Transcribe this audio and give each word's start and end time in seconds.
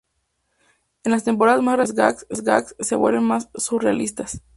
En 1.03 1.11
las 1.11 1.25
temporadas 1.25 1.61
más 1.61 1.77
recientes, 1.77 2.25
los 2.31 2.41
gags 2.41 2.75
se 2.79 2.95
vuelven 2.95 3.23
más 3.23 3.49
surrealistas. 3.53 4.41